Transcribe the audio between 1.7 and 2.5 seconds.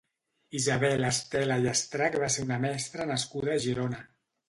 Estrach va ser